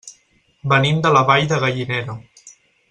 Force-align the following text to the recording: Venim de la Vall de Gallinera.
Venim 0.71 1.03
de 1.05 1.11
la 1.17 1.23
Vall 1.29 1.45
de 1.53 1.61
Gallinera. 1.67 2.17